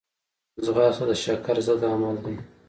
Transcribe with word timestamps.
ځغاسته 0.65 1.03
د 1.09 1.11
شکر 1.23 1.55
ضد 1.67 1.81
عمل 1.91 2.15
دی 2.23 2.35